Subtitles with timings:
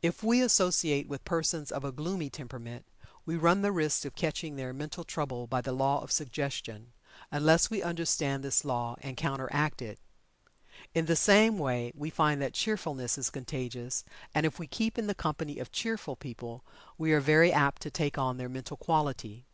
[0.00, 2.86] If we associate with persons of a gloomy temperament,
[3.26, 6.94] we run the risk of "catching" their mental trouble by the law of suggestion,
[7.30, 9.98] unless we understand this law and counteract it.
[10.94, 14.02] In the same way we find that cheerfulness is contagious,
[14.34, 16.64] and if we keep in the company of cheerful people
[16.96, 19.44] we are very apt to take on their mental quality.